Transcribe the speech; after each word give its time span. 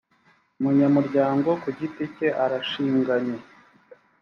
umunyamuryango 0.59 1.49
ku 1.61 1.69
giti 1.77 2.03
cye 2.15 2.27
arashinganye 2.43 3.37